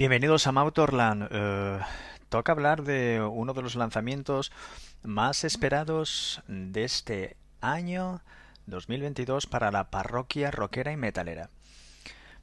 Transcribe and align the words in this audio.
Bienvenidos 0.00 0.46
a 0.46 0.52
Mautorland. 0.52 1.28
Eh, 1.30 1.78
toca 2.30 2.52
hablar 2.52 2.84
de 2.84 3.20
uno 3.20 3.52
de 3.52 3.60
los 3.60 3.74
lanzamientos 3.74 4.50
más 5.02 5.44
esperados 5.44 6.40
de 6.48 6.84
este 6.84 7.36
año 7.60 8.22
2022 8.64 9.46
para 9.46 9.70
la 9.70 9.90
parroquia 9.90 10.50
rockera 10.50 10.90
y 10.90 10.96
metalera. 10.96 11.50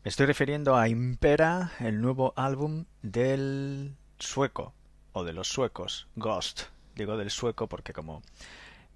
Me 0.03 0.09
estoy 0.09 0.27
refiriendo 0.27 0.77
a 0.77 0.87
Impera, 0.87 1.71
el 1.79 1.99
nuevo 1.99 2.31
álbum 2.35 2.85
del 3.01 3.95
sueco, 4.19 4.75
o 5.13 5.23
de 5.23 5.33
los 5.33 5.47
suecos, 5.47 6.07
Ghost. 6.15 6.65
Digo 6.93 7.17
del 7.17 7.31
sueco 7.31 7.65
porque 7.65 7.91
como 7.91 8.21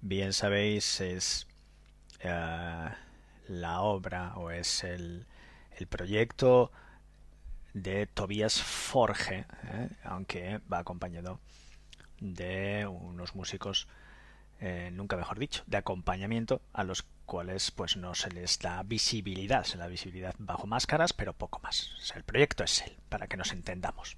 bien 0.02 0.32
sabéis 0.32 1.00
es 1.00 1.48
eh, 2.20 2.88
la 3.48 3.80
obra 3.80 4.34
o 4.36 4.52
es 4.52 4.84
el, 4.84 5.26
el 5.76 5.88
proyecto 5.88 6.70
de 7.74 8.06
Tobias 8.06 8.60
Forge, 8.62 9.46
¿eh? 9.64 9.88
aunque 10.04 10.60
va 10.72 10.78
acompañado 10.78 11.40
de 12.20 12.86
unos 12.86 13.34
músicos, 13.34 13.88
eh, 14.60 14.90
nunca 14.92 15.16
mejor 15.16 15.38
dicho, 15.38 15.64
de 15.66 15.76
acompañamiento 15.76 16.62
a 16.72 16.84
los 16.84 17.04
cuales 17.26 17.70
pues 17.70 17.96
no 17.96 18.14
se 18.14 18.30
les 18.30 18.58
da 18.58 18.82
visibilidad, 18.82 19.64
se 19.64 19.78
da 19.78 19.86
visibilidad 19.86 20.34
bajo 20.38 20.66
máscaras, 20.66 21.12
pero 21.12 21.32
poco 21.32 21.60
más. 21.60 21.90
el 22.14 22.24
proyecto 22.24 22.64
es 22.64 22.82
él, 22.82 22.96
para 23.08 23.26
que 23.26 23.36
nos 23.36 23.52
entendamos. 23.52 24.16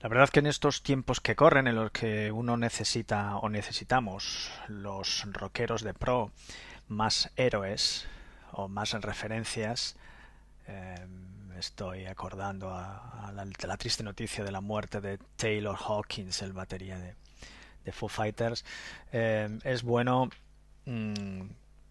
La 0.00 0.08
verdad 0.08 0.30
que 0.30 0.40
en 0.40 0.46
estos 0.46 0.82
tiempos 0.82 1.20
que 1.20 1.36
corren, 1.36 1.66
en 1.66 1.74
los 1.74 1.90
que 1.90 2.32
uno 2.32 2.56
necesita 2.56 3.36
o 3.36 3.50
necesitamos 3.50 4.50
los 4.68 5.26
rockeros 5.30 5.82
de 5.82 5.92
pro 5.92 6.30
más 6.88 7.30
héroes 7.36 8.06
o 8.52 8.68
más 8.68 8.92
referencias, 8.92 9.96
eh, 10.66 11.06
estoy 11.60 12.06
acordando 12.06 12.70
a, 12.74 13.32
la, 13.32 13.76
triste 13.76 14.02
noticia 14.02 14.42
de 14.42 14.50
la 14.50 14.60
muerte 14.60 15.00
de 15.00 15.18
Taylor 15.36 15.76
Hawkins, 15.78 16.42
el 16.42 16.52
batería 16.52 16.98
de, 16.98 17.14
de 17.84 17.92
Foo 17.92 18.08
Fighters, 18.08 18.64
eh, 19.12 19.58
es 19.64 19.82
bueno 19.82 20.30
mm, 20.86 21.42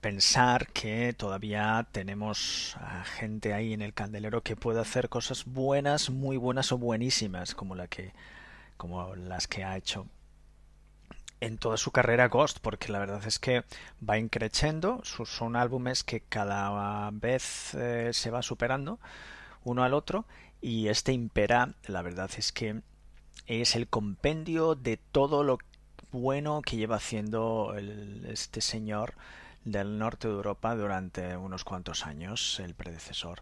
pensar 0.02 0.68
que 0.68 1.14
todavía 1.14 1.88
tenemos 1.92 2.76
a 2.82 3.04
gente 3.04 3.54
ahí 3.54 3.74
en 3.74 3.82
el 3.82 3.94
candelero 3.94 4.42
que 4.42 4.56
puede 4.56 4.82
hacer 4.82 5.08
cosas 5.08 5.46
buenas, 5.46 6.10
muy 6.10 6.38
buenas 6.38 6.72
o 6.72 6.78
buenísimas, 6.78 7.56
como 7.56 7.76
la 7.76 7.88
que 7.88 8.14
como 8.76 9.16
las 9.16 9.48
que 9.48 9.64
ha 9.64 9.78
hecho 9.78 10.08
en 11.42 11.58
toda 11.58 11.78
su 11.78 11.92
carrera 11.92 12.28
Ghost, 12.28 12.60
porque 12.62 12.92
la 12.92 13.00
verdad 13.00 13.22
es 13.26 13.40
que 13.40 13.64
va 14.08 14.18
increciendo, 14.18 15.02
son 15.04 15.56
álbumes 15.56 16.04
que 16.04 16.22
cada 16.22 17.10
vez 17.12 17.74
eh, 17.76 18.12
se 18.14 18.30
va 18.30 18.42
superando 18.42 19.00
uno 19.64 19.84
al 19.84 19.94
otro 19.94 20.26
y 20.62 20.88
este 20.88 21.14
Impera 21.14 21.74
la 21.88 22.02
verdad 22.02 22.30
es 22.38 22.52
que 22.52 22.82
es 23.48 23.76
el 23.76 23.88
compendio 23.88 24.76
de 24.76 24.98
todo 24.98 25.44
lo 25.44 25.58
bueno 26.12 26.62
que 26.62 26.78
lleva 26.78 26.98
haciendo 26.98 27.76
este 28.28 28.62
señor 28.62 29.14
del 29.66 29.98
norte 29.98 30.28
de 30.28 30.34
Europa 30.34 30.76
durante 30.76 31.36
unos 31.38 31.64
cuantos 31.64 32.06
años, 32.06 32.60
el 32.60 32.74
predecesor. 32.74 33.42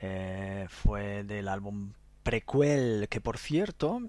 Eh, 0.00 0.66
fue 0.68 1.24
del 1.24 1.48
álbum 1.48 1.92
Prequel, 2.22 3.06
que 3.08 3.20
por 3.20 3.38
cierto 3.38 4.02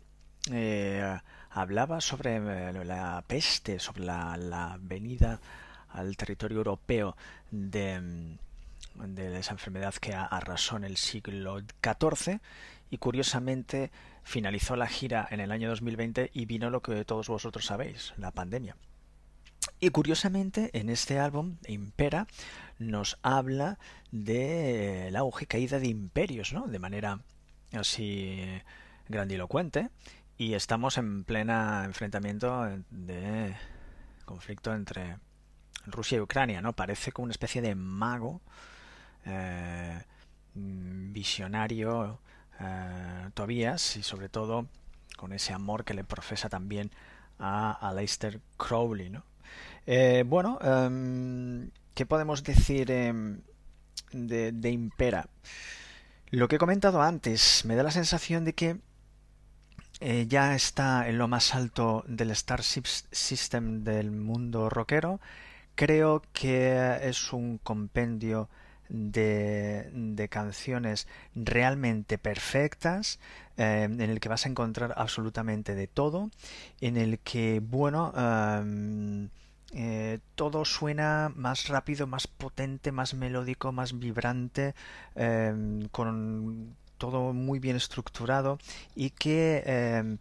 eh, 0.52 1.20
hablaba 1.52 2.02
sobre 2.02 2.38
eh, 2.38 2.86
la 2.86 3.24
peste, 3.28 3.80
sobre 3.80 4.06
la 4.06 4.78
venida 4.82 5.40
al 5.90 6.18
territorio 6.18 6.58
europeo 6.58 7.16
de 7.52 8.38
de 9.06 9.40
esa 9.40 9.53
enfermedad 9.53 9.94
que 9.95 10.14
arrasó 10.14 10.78
en 10.78 10.84
el 10.84 10.98
siglo 10.98 11.59
XIV 11.59 12.40
y 12.90 12.98
curiosamente 12.98 13.92
finalizó 14.23 14.76
la 14.76 14.88
gira 14.88 15.28
en 15.31 15.40
el 15.40 15.52
año 15.52 15.70
2020 15.70 16.31
y 16.34 16.45
vino 16.45 16.69
lo 16.69 16.81
que 16.81 17.06
todos 17.06 17.28
vosotros 17.28 17.66
sabéis, 17.66 18.13
la 18.18 18.31
pandemia. 18.31 18.75
Y 19.80 19.90
curiosamente 19.90 20.72
en 20.74 20.90
este 20.90 21.19
álbum, 21.19 21.58
Impera, 21.68 22.28
nos 22.80 23.18
habla 23.22 23.78
de 24.12 25.09
la 25.12 25.19
auge 25.19 25.46
caída 25.46 25.79
de 25.79 25.88
imperios, 25.88 26.53
¿no? 26.53 26.68
De 26.68 26.79
manera 26.79 27.19
así 27.74 28.41
grandilocuente 29.08 29.90
y 30.38 30.53
estamos 30.53 30.97
en 30.97 31.24
plena 31.24 31.84
enfrentamiento 31.85 32.68
de 32.90 33.56
conflicto 34.25 34.74
entre 34.74 35.18
Rusia 35.85 36.18
y 36.18 36.22
Ucrania, 36.22 36.62
¿no? 36.62 36.74
Parece 36.74 37.12
como 37.12 37.25
una 37.25 37.31
especie 37.31 37.62
de 37.62 37.75
mago 37.75 38.41
eh, 39.28 40.02
visionario 40.54 42.20
eh, 42.60 43.30
y 43.48 44.04
sobre 44.04 44.30
todo 44.30 44.68
con 45.18 45.34
ese 45.34 45.54
amor 45.54 45.84
que 45.84 45.94
le 45.94 46.04
profesa 46.04 46.50
también 46.50 46.92
a 47.40 47.72
Aleister 47.72 48.40
Crowley. 48.58 49.10
¿no? 49.10 49.24
Eh, 49.86 50.24
bueno, 50.26 50.60
em, 50.62 51.70
¿qué 51.94 52.06
podemos 52.06 52.44
decir 52.44 52.90
em, 52.92 53.42
de, 54.12 54.52
de, 54.52 54.70
Impera? 54.72 55.28
Lo 56.32 56.48
que 56.48 56.56
he 56.56 56.59
comentado 56.59 57.02
antes, 57.02 57.66
me 57.66 57.76
da 57.76 57.84
la 57.84 57.92
sensación 57.92 58.46
de 58.46 58.54
que 58.54 58.78
ya 60.28 60.54
está 60.54 61.09
en 61.09 61.18
lo 61.18 61.28
más 61.28 61.56
alto 61.56 62.04
del 62.08 62.36
Starship 62.36 62.86
System 62.86 63.84
del 63.84 64.12
mundo 64.12 64.70
rockero. 64.70 65.20
Creo 65.76 66.22
que 66.34 67.00
es 67.02 67.34
un 67.34 67.58
compendio 67.58 68.50
de, 68.90 70.28
canciones 70.30 71.08
realmente 71.36 72.18
perfectas, 72.18 73.20
eh, 73.58 73.84
en 73.84 74.02
el 74.02 74.20
que 74.20 74.30
vas 74.30 74.46
a 74.46 74.50
encontrar 74.50 74.94
absolutamente 74.98 75.75
de 75.75 75.88
todo, 75.88 76.30
en 76.81 76.97
el 76.97 77.20
que, 77.20 77.62
bueno, 77.64 78.14
em, 78.16 79.30
eh, 79.74 80.20
todo 80.36 80.64
suena 80.66 81.31
más 81.36 81.68
rápido, 81.68 82.08
más 82.08 82.28
potente, 82.28 82.92
más 82.92 83.14
melódico, 83.14 83.72
más 83.72 83.97
vibrante, 84.00 84.76
em, 85.16 85.88
con 85.90 86.76
todo 86.97 87.34
muy 87.34 87.59
bien 87.59 87.76
estructurado 87.76 88.59
y 88.96 89.12
que 89.12 89.64
em, 89.66 90.18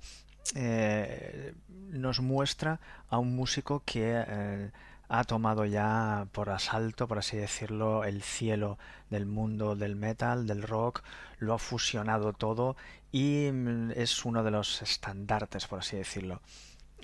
eh, 0.54 1.54
nos 1.90 2.20
muestra 2.20 2.80
a 3.08 3.18
un 3.18 3.34
músico 3.34 3.82
que 3.84 4.70
ha 5.08 5.24
tomado 5.24 5.64
ya 5.64 6.26
por 6.32 6.50
asalto, 6.50 7.06
por 7.08 7.18
así 7.18 7.36
decirlo, 7.36 8.04
el 8.04 8.22
cielo 8.22 8.78
del 9.10 9.26
mundo 9.26 9.76
del 9.76 9.96
metal, 9.96 10.46
del 10.46 10.62
rock, 10.62 11.02
lo 11.38 11.54
ha 11.54 11.58
fusionado 11.58 12.32
todo 12.32 12.76
y 13.12 13.50
mm, 13.52 13.92
es 13.92 14.24
uno 14.24 14.42
de 14.42 14.50
los 14.50 14.82
estandartes, 14.82 15.66
por 15.66 15.80
así 15.80 15.96
decirlo, 15.96 16.40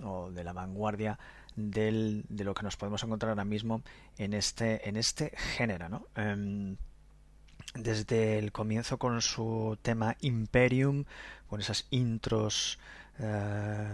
o 0.02 0.30
de 0.30 0.44
la 0.44 0.52
vanguardia 0.52 1.18
del, 1.56 2.24
de 2.28 2.44
lo 2.44 2.54
que 2.54 2.62
nos 2.62 2.76
podemos 2.76 3.02
encontrar 3.04 3.30
ahora 3.30 3.44
mismo 3.44 3.82
en 4.18 4.32
este, 4.34 4.88
en 4.88 4.96
este 4.96 5.32
género. 5.36 5.88
¿no? 5.88 6.06
Em, 6.16 6.76
desde 7.74 8.38
el 8.38 8.52
comienzo 8.52 8.98
con 8.98 9.20
su 9.22 9.78
tema 9.82 10.16
Imperium, 10.20 11.04
con 11.48 11.60
esas 11.60 11.86
intros 11.90 12.78
eh, 13.18 13.92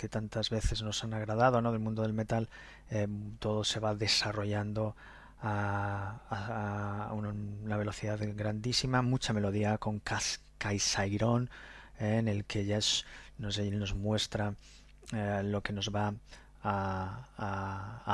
que 0.00 0.08
tantas 0.08 0.48
veces 0.48 0.80
nos 0.80 1.04
han 1.04 1.12
agradado 1.12 1.60
¿no? 1.60 1.72
del 1.72 1.80
mundo 1.80 2.00
del 2.00 2.14
metal, 2.14 2.48
eh, 2.90 3.06
todo 3.38 3.64
se 3.64 3.80
va 3.80 3.94
desarrollando 3.94 4.96
a, 5.42 7.10
una, 7.12 7.76
velocidad 7.76 8.18
grandísima, 8.34 9.02
mucha 9.02 9.34
melodía 9.34 9.76
con 9.76 10.00
Kaisairon, 10.56 11.50
eh, 11.98 12.16
en 12.16 12.28
el 12.28 12.46
que 12.46 12.64
ya 12.64 12.78
nos, 13.36 13.94
muestra 13.94 14.54
eh, 15.12 15.42
lo 15.44 15.62
que 15.62 15.74
nos 15.74 15.94
va 15.94 16.14
a, 16.64 18.08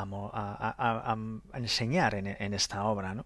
enseñar 1.53 2.15
en, 2.15 2.53
esta 2.53 2.83
obra. 2.83 3.15
¿no? 3.15 3.25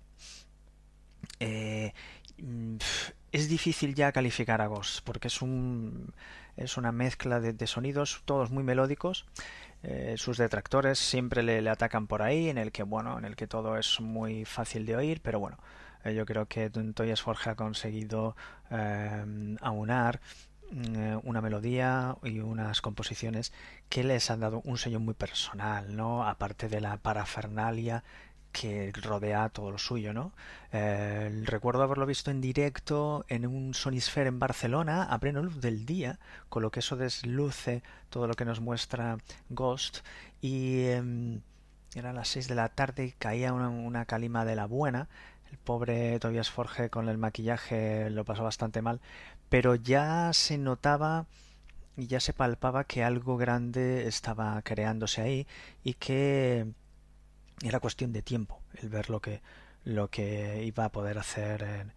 Mm, 2.38 2.78
es 3.32 3.48
difícil 3.48 3.96
ya 3.96 4.12
calificar 4.12 4.62
a 4.62 4.68
Ghost 4.68 5.04
porque 5.04 5.28
es 5.28 5.42
un 5.42 6.14
es 6.58 6.78
una 6.78 6.92
mezcla 6.92 7.40
de, 7.40 7.68
sonidos 7.68 8.22
todos 8.26 8.52
muy 8.52 8.64
melódicos 8.64 9.26
eh, 9.84 10.16
sus 10.18 10.38
detractores 10.38 11.00
siempre 11.00 11.42
le, 11.44 11.68
atacan 11.70 12.08
por 12.08 12.22
ahí 12.22 12.50
en 12.50 12.58
el 12.58 12.72
que 12.72 12.84
bueno 12.84 13.18
en 13.18 13.26
el 13.26 13.36
que 13.36 13.48
todo 13.48 13.78
es 13.78 14.00
muy 14.02 14.46
fácil 14.46 14.86
de 14.86 14.96
oír 14.96 15.22
pero 15.22 15.40
bueno 15.40 15.58
eh, 16.04 16.14
yo 16.14 16.26
creo 16.26 16.48
que 16.48 16.70
Toyas 16.70 17.22
Forge 17.22 17.52
ha 17.52 17.56
conseguido 17.56 18.36
eh, 18.70 19.56
aunar 19.62 20.20
mm, 20.72 21.20
una 21.24 21.42
melodía 21.42 22.18
y 22.24 22.40
unas 22.40 22.82
composiciones 22.82 23.54
que 23.90 24.04
les 24.04 24.30
han 24.32 24.40
dado 24.40 24.62
un 24.64 24.78
sello 24.78 25.00
muy 25.00 25.14
personal, 25.14 25.96
¿no? 25.96 26.28
Aparte 26.28 26.70
de 26.70 26.82
la 26.82 26.98
parafernalia 26.98 28.04
que 28.52 28.92
rodea 29.02 29.50
todo 29.50 29.72
lo 29.72 29.78
suyo, 29.78 30.14
¿no? 30.14 30.34
Eh, 30.72 31.44
recuerdo 31.46 31.84
haberlo 31.84 32.06
visto 32.06 32.32
en 32.32 32.42
directo 32.42 33.26
en 33.30 33.46
un 33.46 33.74
Sonisphere 33.74 34.28
en 34.30 34.40
Barcelona 34.40 35.04
a 35.04 35.20
pleno 35.20 35.42
luz 35.42 35.62
del 35.62 35.86
día, 35.86 36.20
con 36.50 36.62
lo 36.64 36.72
que 36.72 36.80
eso 36.80 36.96
desluce 36.96 37.84
todo 38.10 38.28
lo 38.28 38.36
que 38.36 38.46
nos 38.46 38.60
muestra 38.62 39.18
Ghost 39.50 40.00
y 40.42 40.86
em, 40.86 41.42
eran 41.96 42.16
las 42.16 42.30
seis 42.30 42.48
de 42.48 42.56
la 42.56 42.70
tarde 42.70 43.06
y 43.06 43.12
caía 43.12 43.54
una, 43.54 44.06
calima 44.06 44.46
de 44.46 44.56
la 44.56 44.66
buena 44.66 45.10
el 45.52 45.58
pobre 45.58 46.20
Tobias 46.20 46.50
Forge 46.50 46.90
con 46.90 47.10
el 47.10 47.18
maquillaje 47.18 48.10
lo 48.10 48.24
pasó 48.26 48.44
bastante 48.44 48.82
mal, 48.82 49.02
pero 49.50 49.76
ya 49.76 50.32
se 50.34 50.58
notaba 50.58 51.26
y 51.98 52.08
ya 52.08 52.20
se 52.20 52.34
palpaba 52.34 52.86
que 52.86 53.04
algo 53.04 53.38
grande 53.38 54.08
estaba 54.08 54.62
creándose 54.62 55.22
ahí 55.22 55.48
y 55.84 55.96
que 55.96 56.68
era 57.64 57.80
cuestión 57.80 58.12
de 58.14 58.22
tiempo 58.22 58.60
el 58.82 58.90
ver 58.90 59.10
lo 59.10 59.20
que 59.20 59.42
lo 59.84 60.10
que 60.10 60.64
iba 60.64 60.86
a 60.86 60.92
poder 60.92 61.18
hacer 61.18 61.92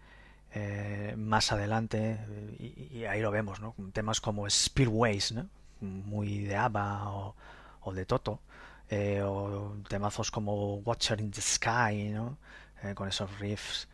eh, 0.55 1.15
más 1.19 1.53
adelante 1.53 2.19
y, 2.59 3.05
ahí 3.05 3.21
lo 3.21 3.31
vemos 3.31 3.61
¿no? 3.61 3.75
temas 3.93 4.21
como 4.21 4.49
Speedways 4.49 5.33
¿no? 5.33 5.49
muy 5.81 6.45
de 6.45 6.57
ABBA 6.57 7.11
o, 7.11 7.35
o 7.83 7.93
de 7.93 8.07
Toto 8.07 8.41
eh, 8.89 9.21
o 9.23 9.77
temazos 9.89 10.31
como 10.31 10.77
Watcher 10.77 11.21
in 11.21 11.31
the 11.31 11.41
Sky 11.41 12.11
¿no? 12.11 12.39
Eh, 12.83 12.95
con 12.95 13.09
esos 13.09 13.39
riffs 13.39 13.89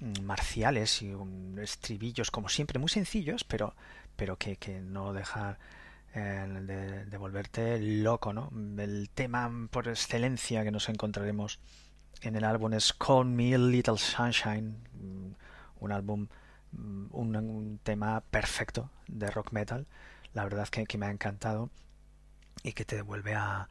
mm, 0.00 0.22
marciales 0.22 1.02
y 1.02 1.14
estribillos 1.62 2.30
como 2.30 2.48
siempre 2.48 2.78
muy 2.78 2.88
sencillos 2.88 3.44
pero 3.44 3.74
pero 4.16 4.36
que, 4.36 4.56
que 4.56 4.80
no 4.80 5.14
dejar 6.14 6.62
de, 6.62 7.04
de, 7.06 7.16
volverte 7.16 7.78
loco, 7.80 8.32
¿no? 8.32 8.50
El 8.78 9.10
tema 9.10 9.50
por 9.70 9.88
excelencia 9.88 10.64
que 10.64 10.70
nos 10.70 10.88
encontraremos 10.88 11.60
en 12.22 12.36
el 12.36 12.44
álbum 12.44 12.72
es 12.74 12.92
Call 12.92 13.26
Me 13.26 13.56
Little 13.56 13.96
Sunshine, 13.96 14.76
mm, 14.94 15.32
un 15.80 15.92
álbum, 15.92 16.28
mm, 16.72 17.06
un, 17.12 17.80
tema 17.82 18.20
perfecto 18.20 18.90
de 19.08 19.30
rock 19.30 19.52
metal, 19.52 19.86
la 20.34 20.44
verdad 20.44 20.68
que, 20.68 20.84
que 20.86 20.98
me 20.98 21.06
ha 21.06 21.10
encantado 21.10 21.70
y 22.62 22.72
que 22.72 22.84
te 22.84 22.96
devuelve 22.96 23.34
a, 23.34 23.68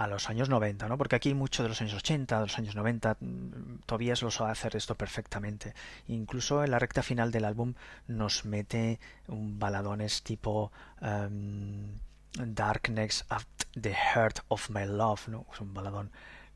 a 0.00 0.06
los 0.06 0.30
años 0.30 0.48
90, 0.48 0.88
¿no? 0.88 0.96
Porque 0.96 1.16
aquí 1.16 1.34
mucho 1.34 1.62
de 1.62 1.68
los 1.68 1.82
años 1.82 1.92
80, 1.92 2.36
de 2.36 2.46
los 2.46 2.58
años 2.58 2.74
90, 2.74 3.18
mm, 3.20 3.80
Tobias 3.84 4.22
lo 4.22 4.30
sabe 4.30 4.50
hacer 4.52 4.74
esto 4.74 4.94
perfectamente. 4.94 5.74
Incluso 6.08 6.64
en 6.64 6.70
la 6.70 6.78
recta 6.78 7.02
final 7.02 7.30
del 7.30 7.44
álbum 7.44 7.74
nos 8.08 8.46
mete 8.46 8.98
un 9.28 9.58
baladones 9.58 10.22
tipo 10.22 10.72
um, 11.02 11.98
Darkness 12.32 13.26
at 13.28 13.44
the 13.78 13.92
Heart 13.92 14.40
of 14.48 14.70
My 14.70 14.86
Love, 14.86 15.28
¿no? 15.28 15.44
Es 15.52 15.60
un 15.60 15.74
baladón 15.74 16.10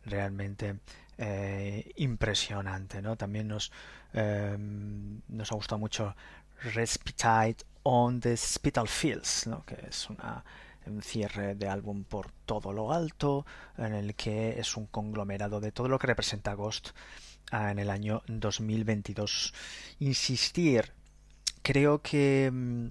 realmente 0.06 0.78
eh, 1.18 1.92
impresionante, 1.96 3.02
¿no? 3.02 3.16
También 3.16 3.48
nos, 3.48 3.70
em, 4.14 5.20
nos 5.28 5.52
ha 5.52 5.54
gustado 5.54 5.78
mucho 5.78 6.16
Respite 6.72 7.62
on 7.82 8.20
the 8.20 8.38
Spital 8.38 8.88
Fields, 8.88 9.46
¿no? 9.46 9.66
Que 9.66 9.76
es 9.86 10.08
una 10.08 10.42
un 10.86 11.02
cierre 11.02 11.54
de 11.54 11.68
álbum 11.68 12.04
por 12.04 12.30
todo 12.46 12.72
lo 12.72 12.92
alto, 12.92 13.46
en 13.78 13.94
el 13.94 14.14
que 14.14 14.58
es 14.58 14.76
un 14.76 14.86
conglomerado 14.86 15.60
de 15.60 15.72
todo 15.72 15.88
lo 15.88 15.98
que 15.98 16.06
representa 16.06 16.54
Ghost 16.54 16.90
en 17.52 17.78
el 17.78 17.90
año 17.90 18.22
2022. 18.26 19.54
Insistir, 19.98 20.92
creo 21.62 22.02
que 22.02 22.50
mm, 22.52 22.86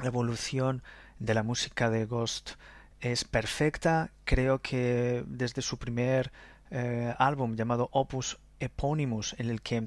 la 0.00 0.06
evolución 0.06 0.82
de 1.18 1.34
la 1.34 1.42
música 1.42 1.90
de 1.90 2.06
Ghost 2.06 2.52
es 3.00 3.24
perfecta. 3.24 4.10
Creo 4.24 4.60
que 4.60 5.24
desde 5.26 5.62
su 5.62 5.78
primer 5.78 6.32
eh, 6.70 7.14
álbum 7.18 7.54
llamado 7.54 7.88
Opus 7.92 8.38
Eponymous, 8.58 9.34
en 9.38 9.50
el 9.50 9.62
que 9.62 9.84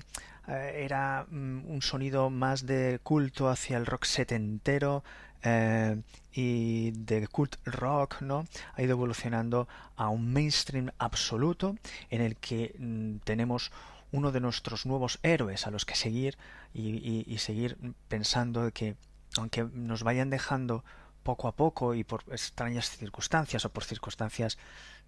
eh, 0.48 0.84
era 0.84 1.26
mm, 1.30 1.70
un 1.70 1.82
sonido 1.82 2.30
más 2.30 2.66
de 2.66 3.00
culto 3.04 3.50
hacia 3.50 3.78
el 3.78 3.86
rock 3.86 4.06
setentero 4.06 5.04
eh, 5.44 6.02
y 6.34 6.92
de 6.92 7.28
cult 7.28 7.56
rock, 7.66 8.22
¿no? 8.22 8.46
Ha 8.76 8.82
ido 8.82 8.92
evolucionando 8.92 9.68
a 9.96 10.10
un 10.10 10.32
mainstream 10.32 10.92
absoluto 10.98 11.76
en 12.10 12.22
el 12.22 12.36
que 12.38 12.76
mm, 12.78 13.18
tenemos 13.24 13.72
uno 14.12 14.32
de 14.32 14.40
nuestros 14.40 14.86
nuevos 14.86 15.20
héroes 15.24 15.68
a 15.68 15.72
los 15.72 15.86
que 15.86 15.96
seguir 15.96 16.38
y, 16.74 17.38
seguir 17.38 17.78
pensando 18.08 18.72
que 18.72 18.96
aunque 19.38 19.64
nos 19.64 20.04
vayan 20.04 20.30
dejando 20.30 20.84
poco 21.24 21.48
a 21.48 21.56
poco 21.56 21.94
y 21.94 22.04
por 22.04 22.24
extrañas 22.32 22.90
circunstancias 22.90 23.66
o 23.66 23.72
por 23.72 23.84
circunstancias 23.84 24.58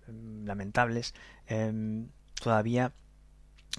mm, 0.08 0.46
lamentables, 0.46 1.14
em, 1.48 2.10
todavía 2.42 2.94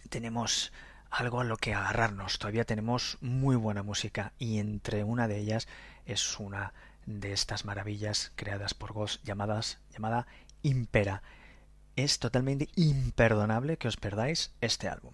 tenemos 0.08 0.72
algo 1.12 1.40
a 1.40 1.44
lo 1.44 1.58
que 1.58 1.74
agarrarnos, 1.74 2.38
todavía 2.38 2.64
tenemos 2.64 3.18
muy 3.20 3.54
buena 3.54 3.82
música 3.82 4.32
y 4.38 4.58
entre 4.58 5.04
una 5.04 5.28
de 5.28 5.38
ellas 5.38 5.68
es 6.06 6.40
una 6.40 6.72
de 7.04 7.34
estas 7.34 7.66
maravillas 7.66 8.32
creadas 8.34 8.72
por 8.72 8.94
Ghost 8.94 9.22
llamadas 9.22 9.78
llamada 9.92 10.26
Impera. 10.62 11.22
Es 11.96 12.18
totalmente 12.18 12.68
imperdonable 12.76 13.76
que 13.76 13.88
os 13.88 13.98
perdáis 13.98 14.52
este 14.62 14.88
álbum. 14.88 15.12